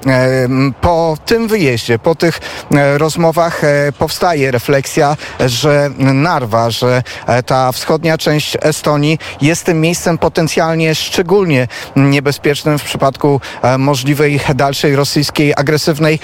po 0.81 1.17
tym 1.25 1.47
wyjeździe, 1.47 1.99
po 1.99 2.15
tych 2.15 2.39
e, 2.71 2.97
rozmowach 2.97 3.61
powstaje 3.97 4.51
refleksja, 4.51 5.17
że 5.45 5.89
Narwa, 5.97 6.69
że 6.69 7.03
ta 7.45 7.71
wschodnia 7.71 8.17
część 8.17 8.57
Estonii 8.61 9.19
jest 9.41 9.65
tym 9.65 9.81
miejscem 9.81 10.17
potencjalnie 10.17 10.95
szczególnie 10.95 11.67
niebezpiecznym 11.95 12.79
w 12.79 12.83
przypadku 12.83 13.41
możliwej 13.77 14.39
dalszej 14.55 14.95
rosyjskiej 14.95 15.53
agresywnej 15.55 16.19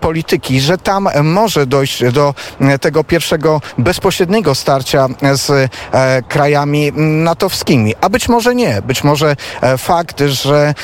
polityki, 0.00 0.60
że 0.60 0.78
tam 0.78 1.08
może 1.22 1.66
dojść 1.66 2.01
do 2.10 2.34
e, 2.60 2.78
tego 2.78 3.04
pierwszego 3.04 3.60
bezpośredniego 3.78 4.54
starcia 4.54 5.08
z 5.32 5.50
e, 5.50 6.22
krajami 6.28 6.92
natowskimi. 6.96 7.94
A 8.00 8.08
być 8.08 8.28
może 8.28 8.54
nie. 8.54 8.82
Być 8.82 9.04
może 9.04 9.36
e, 9.60 9.78
fakt, 9.78 10.20
że 10.20 10.74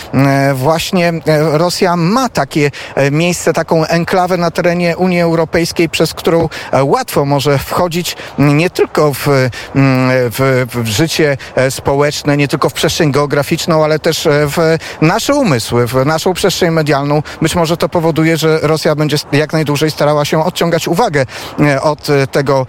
właśnie 0.54 1.12
Rosja 1.52 1.96
ma 1.96 2.28
takie 2.28 2.70
miejsce, 3.10 3.52
taką 3.52 3.84
enklawę 3.84 4.36
na 4.36 4.50
terenie 4.50 4.96
Unii 4.96 5.20
Europejskiej, 5.20 5.88
przez 5.88 6.14
którą 6.14 6.48
łatwo 6.82 7.24
może 7.24 7.58
wchodzić 7.58 8.16
nie 8.38 8.70
tylko 8.70 9.14
w, 9.14 9.26
w, 9.74 10.66
w 10.74 10.86
życie 10.86 11.36
społeczne, 11.70 12.36
nie 12.36 12.48
tylko 12.48 12.68
w 12.68 12.72
przestrzeń 12.72 13.12
geograficzną, 13.12 13.84
ale 13.84 13.98
też 13.98 14.28
w 14.30 14.78
nasze 15.00 15.34
umysły, 15.34 15.86
w 15.86 16.06
naszą 16.06 16.34
przestrzeń 16.34 16.70
medialną. 16.70 17.22
Być 17.42 17.54
może 17.54 17.76
to 17.76 17.88
powoduje, 17.88 18.36
że 18.36 18.58
Rosja 18.62 18.94
będzie 18.94 19.16
jak 19.32 19.52
najdłużej 19.52 19.90
starała 19.90 20.24
się 20.24 20.44
odciągać 20.44 20.88
uwagę 20.88 21.07
E, 21.16 21.82
od 21.82 22.10
e, 22.10 22.26
tego 22.26 22.66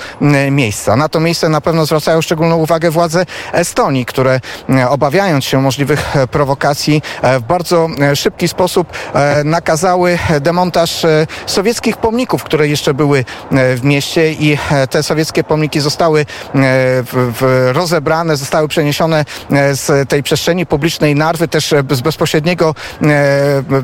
miejsca. 0.51 0.95
Na 0.95 1.09
to 1.09 1.19
miejsce 1.19 1.49
na 1.49 1.61
pewno 1.61 1.85
zwracają 1.85 2.21
szczególną 2.21 2.55
uwagę 2.55 2.91
władze 2.91 3.25
Estonii, 3.53 4.05
które 4.05 4.39
obawiając 4.89 5.45
się 5.45 5.61
możliwych 5.61 6.15
e, 6.15 6.27
prowokacji 6.27 7.01
w 7.39 7.41
bardzo 7.41 7.87
szybki 8.15 8.47
sposób 8.47 8.87
nakazały 9.45 10.19
demontaż 10.41 11.05
sowieckich 11.45 11.97
pomników, 11.97 12.43
które 12.43 12.67
jeszcze 12.67 12.93
były 12.93 13.25
w 13.51 13.79
mieście 13.83 14.31
i 14.31 14.57
te 14.89 15.03
sowieckie 15.03 15.43
pomniki 15.43 15.79
zostały 15.79 16.25
rozebrane, 17.71 18.37
zostały 18.37 18.67
przeniesione 18.67 19.25
z 19.71 20.09
tej 20.09 20.23
przestrzeni 20.23 20.65
publicznej 20.65 21.15
Narwy, 21.15 21.47
też 21.47 21.73
z 21.91 22.01
bezpośredniego 22.01 22.75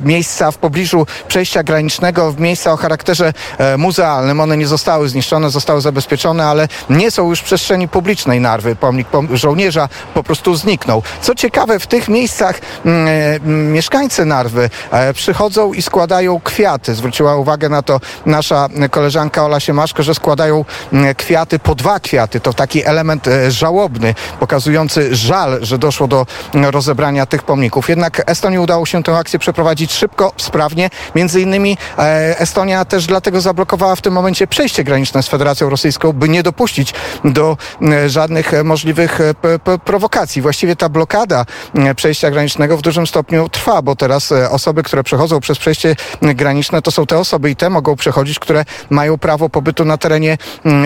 miejsca 0.04 0.52
w 0.52 0.58
pobliżu 0.58 1.08
przejścia 1.28 1.64
granicznego, 1.64 2.32
w 2.32 2.40
miejsca 2.40 2.74
o 2.74 2.78
charakterze 2.78 3.34
muzealnym. 3.78 4.42
One 4.46 4.58
nie 4.58 4.68
zostały 4.68 5.10
zniszczone, 5.10 5.50
zostały 5.50 5.82
zabezpieczone, 5.82 6.46
ale 6.46 6.68
nie 6.90 7.12
są 7.12 7.30
już 7.30 7.40
w 7.40 7.44
przestrzeni 7.44 7.88
publicznej 7.88 8.42
Narwy. 8.42 8.76
Pomnik 8.76 9.08
żołnierza 9.34 9.90
po 10.14 10.24
prostu 10.24 10.56
zniknął. 10.56 11.04
Co 11.22 11.36
ciekawe, 11.36 11.80
w 11.80 11.88
tych 11.88 12.10
miejscach 12.10 12.60
mm, 12.86 13.08
mm, 13.08 13.72
mieszkańcy 13.72 14.26
Narwy 14.26 14.70
e, 14.92 15.14
przychodzą 15.14 15.74
i 15.74 15.82
składają 15.82 16.40
kwiaty. 16.40 16.96
Zwróciła 16.96 17.36
uwagę 17.36 17.70
na 17.70 17.82
to 17.82 18.00
nasza 18.26 18.70
koleżanka 18.92 19.46
Ola 19.46 19.60
Siemaszko, 19.60 20.04
że 20.04 20.16
składają 20.16 20.66
mm, 20.94 21.16
kwiaty 21.16 21.60
po 21.60 21.76
dwa 21.76 22.00
kwiaty. 22.00 22.40
To 22.40 22.54
taki 22.54 22.86
element 22.86 23.28
e, 23.28 23.52
żałobny, 23.52 24.16
pokazujący 24.40 25.16
żal, 25.16 25.58
że 25.62 25.78
doszło 25.78 26.08
do 26.08 26.26
rozebrania 26.54 27.26
tych 27.26 27.44
pomników. 27.44 27.90
Jednak 27.90 28.22
Estonii 28.26 28.60
udało 28.60 28.86
się 28.86 29.04
tę 29.04 29.18
akcję 29.18 29.40
przeprowadzić 29.40 29.94
szybko, 29.94 30.34
sprawnie. 30.38 30.90
Między 31.16 31.42
innymi 31.42 31.78
e, 31.98 32.40
Estonia 32.40 32.86
też 32.86 33.06
dlatego 33.06 33.42
zablokowała 33.42 33.96
w 33.96 34.02
tym 34.02 34.14
momencie 34.14 34.35
przejście 34.50 34.84
graniczne 34.84 35.24
z 35.24 35.28
Federacją 35.28 35.70
Rosyjską, 35.70 36.14
by 36.14 36.30
nie 36.30 36.44
dopuścić 36.44 36.94
do 37.26 37.58
żadnych 38.08 38.64
możliwych 38.64 39.20
prowokacji. 39.86 40.42
Właściwie 40.42 40.76
ta 40.76 40.90
blokada 40.90 41.46
przejścia 41.96 42.32
granicznego 42.32 42.78
w 42.78 42.82
dużym 42.82 43.08
stopniu 43.08 43.50
trwa, 43.50 43.82
bo 43.82 43.96
teraz 43.96 44.32
osoby, 44.32 44.84
które 44.84 45.04
przechodzą 45.04 45.40
przez 45.40 45.58
przejście 45.58 45.96
graniczne, 46.22 46.82
to 46.82 46.92
są 46.92 47.06
te 47.06 47.18
osoby 47.18 47.50
i 47.50 47.56
te 47.56 47.70
mogą 47.70 47.96
przechodzić, 47.96 48.40
które 48.40 48.66
mają 48.90 49.18
prawo 49.18 49.50
pobytu 49.50 49.86
na 49.86 49.98
terenie 49.98 50.38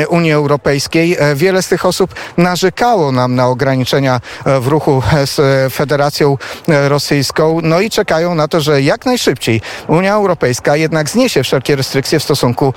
Unii 0.10 0.32
Europejskiej. 0.32 1.18
E, 1.20 1.36
wiele 1.36 1.62
z 1.62 1.68
tych 1.68 1.86
osób 1.86 2.16
narzekało 2.38 3.12
nam 3.12 3.36
na 3.36 3.48
ograniczenia 3.48 4.22
e, 4.46 4.60
w 4.60 4.68
ruchu 4.68 5.04
z 5.26 5.40
Federacją 5.74 6.38
e, 6.68 6.90
Rosyjską, 6.90 7.60
no 7.64 7.82
i 7.82 7.90
czekają 7.90 8.36
na 8.36 8.48
to, 8.48 8.62
że 8.62 8.82
jak 8.82 9.06
najszybciej 9.06 9.62
Unia 9.88 10.14
Europejska 10.14 10.76
jednak 10.76 11.10
zniesie 11.10 11.44
wszelkie 11.44 11.76
restrykcje 11.76 12.20
w 12.20 12.24
stosunku 12.24 12.74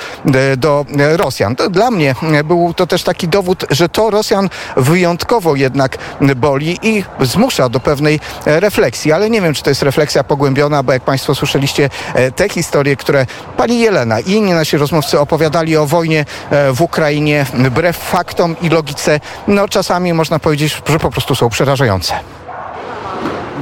do 0.62 0.84
Rosjan. 1.16 1.56
To 1.56 1.70
dla 1.70 1.90
mnie 1.90 2.14
był 2.44 2.74
to 2.74 2.86
też 2.86 3.02
taki 3.02 3.28
dowód, 3.28 3.64
że 3.70 3.88
to 3.88 4.10
Rosjan 4.10 4.48
wyjątkowo 4.76 5.56
jednak 5.56 5.98
boli 6.36 6.78
i 6.82 7.04
zmusza 7.20 7.68
do 7.68 7.80
pewnej 7.80 8.20
refleksji, 8.46 9.12
ale 9.12 9.30
nie 9.30 9.40
wiem, 9.40 9.54
czy 9.54 9.62
to 9.62 9.70
jest 9.70 9.82
refleksja 9.82 10.24
pogłębiona, 10.24 10.82
bo 10.82 10.92
jak 10.92 11.02
Państwo 11.02 11.34
słyszeliście 11.34 11.90
te 12.36 12.48
historie, 12.48 12.96
które 12.96 13.26
pani 13.56 13.80
Jelena 13.80 14.20
i 14.20 14.30
inni 14.30 14.52
nasi 14.52 14.76
rozmówcy 14.76 15.20
opowiadali 15.20 15.76
o 15.76 15.86
wojnie 15.86 16.24
e, 16.50 16.72
w 16.72 16.82
Ukrainie 16.82 17.46
wbrew 17.54 17.96
faktom 17.96 18.56
i 18.62 18.68
logice, 18.68 19.20
no 19.48 19.68
czasami 19.68 20.12
można 20.12 20.38
powiedzieć, 20.38 20.82
że 20.86 20.98
po 20.98 21.10
prostu 21.10 21.34
są 21.34 21.48
przerażające. 21.48 22.14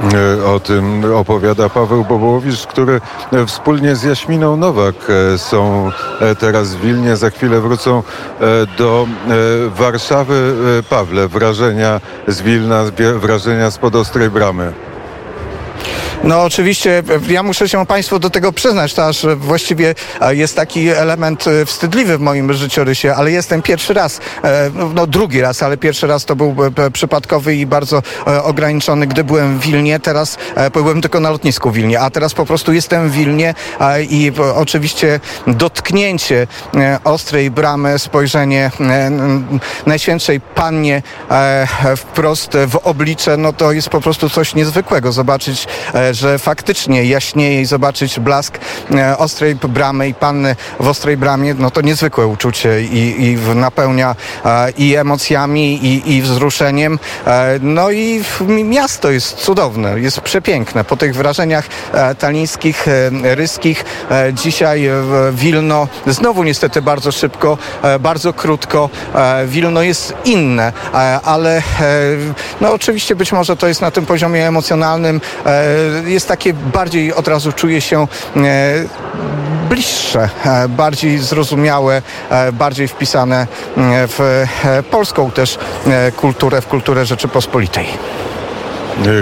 E, 0.01 0.45
o 0.45 0.59
tym 0.59 1.15
opowiada 1.15 1.69
Paweł 1.69 2.05
Bobołowicz, 2.05 2.67
który 2.67 3.01
e, 3.33 3.45
wspólnie 3.45 3.95
z 3.95 4.03
Jaśminą 4.03 4.57
Nowak 4.57 4.95
są 5.37 5.91
teraz 6.39 6.75
w 6.75 6.81
Wilnie. 6.81 7.15
Za 7.15 7.29
chwilę 7.29 7.61
wrócą 7.61 8.03
do 8.77 9.07
Warszawy. 9.75 10.55
Pawle, 10.89 11.27
wrażenia 11.27 12.01
z 12.27 12.41
Wilna, 12.41 12.83
wrażenia 13.15 13.71
spod 13.71 13.95
Ostrej 13.95 14.29
Bramy. 14.29 14.73
No 16.23 16.43
oczywiście, 16.43 17.03
ja 17.27 17.43
muszę 17.43 17.69
się 17.69 17.85
Państwu 17.85 18.19
do 18.19 18.29
tego 18.29 18.51
przyznać, 18.51 18.93
to 18.93 19.05
aż 19.05 19.25
właściwie 19.35 19.95
e, 20.21 20.35
jest 20.35 20.55
taki 20.55 20.89
element 20.89 21.47
e, 21.47 21.65
wstydliwy 21.65 22.17
w 22.17 22.21
moim 22.21 22.53
życiorysie, 22.53 23.13
ale 23.13 23.31
jestem 23.31 23.61
pierwszy 23.61 23.93
raz, 23.93 24.19
e, 24.43 24.71
no 24.93 25.07
drugi 25.07 25.41
raz, 25.41 25.63
ale 25.63 25.77
pierwszy 25.77 26.07
raz 26.07 26.25
to 26.25 26.35
był 26.35 26.55
przypadkowy 26.93 27.55
i 27.55 27.65
bardzo 27.65 28.01
ograniczony, 28.43 29.07
gdy 29.07 29.23
byłem 29.23 29.59
w 29.59 29.61
Wilnie, 29.61 29.99
teraz 29.99 30.37
byłem 30.73 31.01
tylko 31.01 31.19
na 31.19 31.29
lotnisku 31.29 31.71
w 31.71 31.73
Wilnie, 31.73 31.99
a 31.99 32.09
teraz 32.09 32.33
po 32.33 32.45
prostu 32.45 32.73
jestem 32.73 33.09
w 33.09 33.11
Wilnie 33.11 33.53
i 34.09 34.31
oczywiście 34.55 35.19
dotknięcie 35.47 36.47
ostrej 37.03 37.51
bramy, 37.51 37.99
spojrzenie 37.99 38.71
Najświętszej 39.85 40.41
Pannie 40.41 41.01
wprost 41.97 42.57
w 42.67 42.75
oblicze, 42.75 43.37
no 43.37 43.53
to 43.53 43.71
jest 43.71 43.89
po 43.89 44.01
prostu 44.01 44.29
coś 44.29 44.55
niezwykłego. 44.55 45.11
Zobaczyć 45.11 45.67
że 46.13 46.39
faktycznie 46.39 47.05
jaśnieje 47.05 47.61
i 47.61 47.65
zobaczyć 47.65 48.19
blask 48.19 48.57
e, 48.91 49.17
ostrej 49.17 49.55
bramy 49.55 50.07
i 50.07 50.13
panny 50.13 50.55
w 50.79 50.87
ostrej 50.87 51.17
bramie, 51.17 51.53
no 51.53 51.71
to 51.71 51.81
niezwykłe 51.81 52.27
uczucie 52.27 52.81
i, 52.81 53.23
i 53.23 53.55
napełnia 53.55 54.15
e, 54.45 54.71
i 54.71 54.95
emocjami, 54.95 55.85
i, 55.85 56.15
i 56.15 56.21
wzruszeniem. 56.21 56.99
E, 57.27 57.59
no 57.61 57.91
i 57.91 58.23
miasto 58.63 59.11
jest 59.11 59.37
cudowne, 59.37 59.99
jest 59.99 60.21
przepiękne. 60.21 60.83
Po 60.83 60.97
tych 60.97 61.15
wrażeniach 61.15 61.65
talińskich, 62.19 62.85
ryskich, 63.23 63.85
dzisiaj 64.33 64.89
Wilno 65.31 65.87
znowu 66.07 66.43
niestety 66.43 66.81
bardzo 66.81 67.11
szybko, 67.11 67.57
bardzo 67.99 68.33
krótko. 68.33 68.89
Wilno 69.45 69.81
jest 69.81 70.13
inne, 70.25 70.73
ale 71.23 71.61
no 72.61 72.73
oczywiście 72.73 73.15
być 73.15 73.31
może 73.31 73.55
to 73.55 73.67
jest 73.67 73.81
na 73.81 73.91
tym 73.91 74.05
poziomie 74.05 74.47
emocjonalnym 74.47 75.21
jest 76.05 76.27
takie 76.27 76.53
bardziej 76.53 77.13
od 77.13 77.27
razu 77.27 77.51
czuje 77.51 77.81
się 77.81 78.07
e, 78.35 78.85
bliższe, 79.69 80.29
e, 80.45 80.67
bardziej 80.67 81.19
zrozumiałe, 81.19 82.01
e, 82.29 82.51
bardziej 82.51 82.87
wpisane 82.87 83.47
w 83.77 84.45
polską 84.91 85.31
też 85.31 85.59
kulturę, 86.15 86.61
w 86.61 86.67
kulturę 86.67 87.05
Rzeczypospolitej 87.05 87.87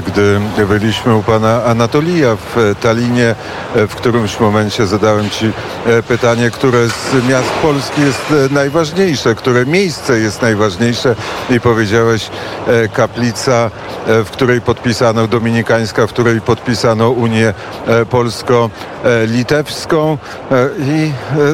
gdy 0.08 0.40
byliśmy 0.66 1.16
u 1.16 1.24
pana 1.24 1.64
Anatolija 1.64 2.36
w 2.36 2.76
Talinie, 2.82 3.36
w 3.76 3.96
którymś 3.96 4.40
momencie 4.40 4.88
zadałem 4.88 5.30
ci 5.30 5.52
e, 5.86 6.04
pytanie, 6.04 6.52
które 6.52 6.88
z 6.88 7.28
miast 7.30 7.50
Polski 7.62 8.02
jest 8.02 8.22
e, 8.32 8.54
najważniejsze, 8.54 9.36
które 9.36 9.66
miejsce 9.66 10.20
jest 10.20 10.42
najważniejsze. 10.42 11.16
I 11.50 11.60
powiedziałeś 11.60 12.30
e, 12.68 12.88
kaplica, 12.88 13.72
w 14.08 14.28
której 14.32 14.62
podpisano 14.62 15.28
dominikańska, 15.28 16.08
w 16.08 16.10
której 16.10 16.42
podpisano 16.42 17.10
Unię 17.10 17.54
Polsko-Litewską 18.10 20.18
i 20.80 21.12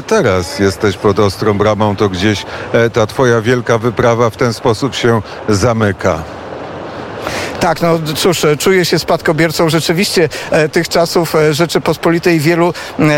teraz 0.07 0.59
jesteś 0.59 0.97
pod 0.97 1.19
ostrą 1.19 1.57
bramą, 1.57 1.95
to 1.95 2.09
gdzieś 2.09 2.45
ta 2.93 3.07
twoja 3.07 3.41
wielka 3.41 3.77
wyprawa 3.77 4.29
w 4.29 4.37
ten 4.37 4.53
sposób 4.53 4.95
się 4.95 5.21
zamyka. 5.49 6.44
Tak, 7.65 7.81
no 7.81 7.99
cóż, 8.15 8.45
e, 8.45 8.57
czuję 8.57 8.85
się 8.85 8.99
spadkobiercą 8.99 9.69
rzeczywiście 9.69 10.29
e, 10.51 10.69
tych 10.69 10.89
czasów 10.89 11.35
e, 11.35 11.53
Rzeczypospolitej 11.53 12.39
wielu 12.39 12.73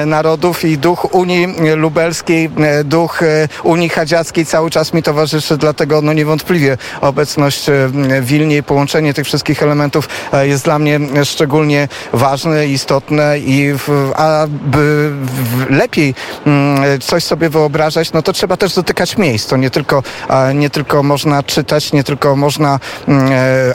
narodów 0.05 0.63
i 0.65 0.77
duch 0.77 1.13
Unii 1.13 1.47
Lubelskiej, 1.75 2.49
duch 2.85 3.19
Unii 3.63 3.89
Chadziackiej 3.89 4.45
cały 4.45 4.69
czas 4.69 4.93
mi 4.93 5.03
towarzyszy, 5.03 5.57
dlatego 5.57 6.01
no 6.01 6.13
niewątpliwie 6.13 6.77
obecność 7.01 7.65
w 7.67 8.25
Wilnie 8.25 8.57
i 8.57 8.63
połączenie 8.63 9.13
tych 9.13 9.25
wszystkich 9.25 9.63
elementów 9.63 10.09
jest 10.41 10.63
dla 10.63 10.79
mnie 10.79 10.99
szczególnie 11.23 11.87
ważne, 12.13 12.67
istotne 12.67 13.39
i 13.39 13.73
w, 13.73 14.11
aby 14.15 15.11
lepiej 15.69 16.15
mm, 16.45 17.01
coś 17.01 17.23
sobie 17.23 17.49
wyobrażać, 17.49 18.13
no 18.13 18.21
to 18.21 18.33
trzeba 18.33 18.57
też 18.57 18.75
dotykać 18.75 19.17
miejsc. 19.17 19.49
To 19.49 19.57
nie 19.57 19.69
tylko, 19.69 20.03
nie 20.53 20.69
tylko 20.69 21.03
można 21.03 21.43
czytać, 21.43 21.93
nie 21.93 22.03
tylko 22.03 22.35
można 22.35 22.79
mm, 23.07 23.29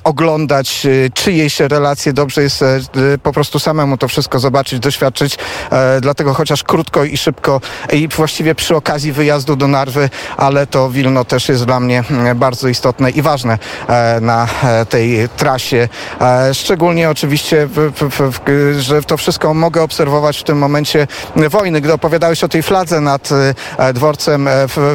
oglądać 0.05 0.62
oglądać 0.63 0.87
y, 0.87 1.11
czyjeś 1.15 1.61
relacje, 1.61 2.13
dobrze 2.13 2.43
jest 2.43 2.63
e, 2.63 2.79
po 3.23 3.33
prostu 3.33 3.59
samemu 3.59 3.97
to 3.97 4.09
wszystko 4.09 4.39
zobaczyć, 4.39 4.79
doświadczyć. 4.79 5.39
E, 5.71 6.01
dlatego 6.01 6.35
chociaż 6.35 6.63
krótko 6.63 7.05
i 7.05 7.17
szybko 7.17 7.61
i 7.93 8.09
właściwie 8.09 8.55
przy 8.55 8.77
okazji 8.77 9.13
wyjazdu 9.13 9.57
do 9.57 9.69
Narwy, 9.69 10.11
ale 10.37 10.67
to 10.67 10.91
Wilno 10.91 11.25
też 11.25 11.49
jest 11.49 11.65
dla 11.65 11.81
mnie 11.81 12.05
mm, 12.11 12.39
bardzo 12.39 12.69
istotne 12.69 13.11
i 13.11 13.23
ważne 13.23 13.59
e, 13.89 14.21
na 14.21 14.49
tej 14.89 15.29
trasie. 15.37 15.89
Szczególnie 16.53 17.11
oczywiście, 17.11 17.69
że 18.79 19.03
to 19.03 19.17
wszystko 19.17 19.55
mogę 19.55 19.83
obserwować 19.83 20.39
w 20.39 20.43
tym 20.43 20.59
momencie 20.59 21.07
wojny. 21.37 21.81
Gdy 21.81 21.93
opowiadałeś 21.93 22.45
o 22.45 22.49
tej 22.49 22.63
fladze 22.63 23.01
nad 23.01 23.29
dworcem 23.95 24.49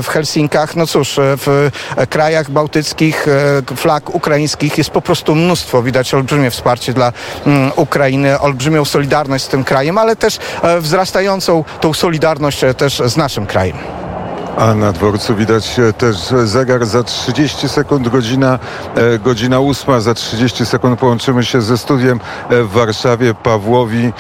w 0.04 0.08
Helsinkach, 0.08 0.76
no 0.76 0.88
cóż, 0.88 1.16
w 1.18 1.70
krajach 2.10 2.52
bałtyckich 2.52 3.28
flag 3.76 4.16
ukraińskich 4.16 4.78
jest 4.78 4.90
po 4.90 5.02
prostu 5.02 5.36
mnóstwo. 5.36 5.57
Widać 5.84 6.14
olbrzymie 6.14 6.52
wsparcie 6.52 6.94
dla 6.94 7.12
mm, 7.46 7.72
Ukrainy, 7.76 8.40
olbrzymią 8.40 8.86
solidarność 8.86 9.44
z 9.44 9.48
tym 9.48 9.64
krajem, 9.64 9.98
ale 9.98 10.16
też 10.16 10.40
e, 10.62 10.82
wzrastającą 10.82 11.64
tą 11.82 11.94
solidarność 11.94 12.64
e, 12.64 12.74
też 12.74 13.02
z 13.06 13.18
naszym 13.18 13.46
krajem. 13.46 13.78
A 14.58 14.74
na 14.74 14.92
dworcu 14.92 15.36
widać 15.36 15.80
e, 15.80 15.94
też 15.94 16.16
zegar 16.46 16.86
za 16.86 17.04
30 17.04 17.70
sekund, 17.70 18.08
godzina, 18.08 18.60
godzina 19.24 19.60
ósma. 19.60 20.00
Za 20.00 20.14
30 20.14 20.66
sekund 20.66 21.00
połączymy 21.00 21.46
się 21.46 21.62
ze 21.62 21.78
studiem 21.78 22.20
w 22.50 22.70
Warszawie. 22.72 23.34
Pawłowi, 23.34 24.14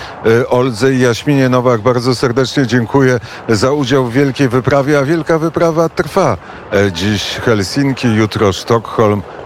Oldze 0.49 0.93
i 0.93 0.99
Jaśminie 0.99 1.49
Nowak 1.49 1.81
bardzo 1.81 2.15
serdecznie 2.15 2.67
dziękuję 2.67 3.19
za 3.49 3.71
udział 3.71 4.05
w 4.05 4.13
wielkiej 4.13 4.49
wyprawie, 4.49 4.99
a 4.99 5.03
wielka 5.03 5.39
wyprawa 5.39 5.89
trwa. 5.89 6.37
Dziś 6.91 7.23
Helsinki, 7.23 8.15
jutro 8.15 8.53
Sztokholm, 8.53 9.21